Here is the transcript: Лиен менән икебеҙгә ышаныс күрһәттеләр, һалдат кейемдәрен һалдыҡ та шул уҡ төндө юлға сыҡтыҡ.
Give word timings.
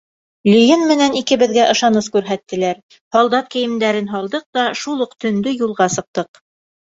Лиен 0.51 0.85
менән 0.91 1.17
икебеҙгә 1.19 1.65
ышаныс 1.73 2.07
күрһәттеләр, 2.15 2.79
һалдат 3.17 3.51
кейемдәрен 3.55 4.09
һалдыҡ 4.15 4.45
та 4.59 4.63
шул 4.85 5.03
уҡ 5.07 5.13
төндө 5.27 5.55
юлға 5.59 5.89
сыҡтыҡ. 5.97 6.43